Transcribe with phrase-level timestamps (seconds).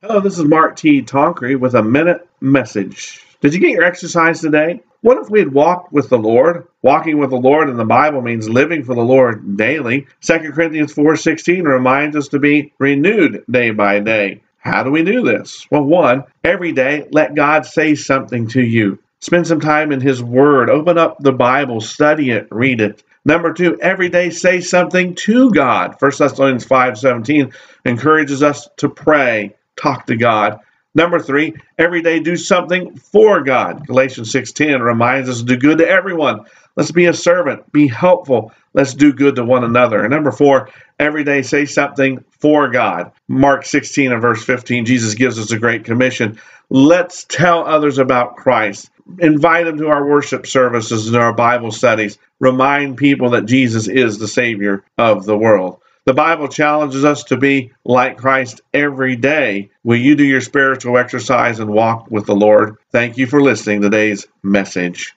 [0.00, 1.02] Hello, this is Mark T.
[1.02, 3.20] Tonkery with a minute message.
[3.40, 4.80] Did you get your exercise today?
[5.00, 6.68] What if we had walked with the Lord?
[6.82, 10.06] Walking with the Lord in the Bible means living for the Lord daily.
[10.20, 14.40] 2 Corinthians 4:16 reminds us to be renewed day by day.
[14.58, 15.66] How do we do this?
[15.68, 19.00] Well, one, every day let God say something to you.
[19.18, 20.70] Spend some time in his word.
[20.70, 23.02] Open up the Bible, study it, read it.
[23.24, 25.96] Number two, every day say something to God.
[25.98, 27.52] 1 Thessalonians 5:17
[27.84, 30.60] encourages us to pray talk to God.
[30.94, 33.86] Number three, every day do something for God.
[33.86, 36.46] Galatians 6:10 reminds us to do good to everyone.
[36.76, 38.52] Let's be a servant, be helpful.
[38.72, 40.00] Let's do good to one another.
[40.00, 43.12] And number four, every day say something for God.
[43.28, 46.38] Mark 16 and verse 15, Jesus gives us a great commission.
[46.70, 48.90] Let's tell others about Christ.
[49.18, 52.18] Invite them to our worship services and our Bible studies.
[52.40, 55.80] Remind people that Jesus is the Savior of the world.
[56.08, 59.68] The Bible challenges us to be like Christ every day.
[59.84, 62.78] Will you do your spiritual exercise and walk with the Lord?
[62.90, 65.14] Thank you for listening to today's message.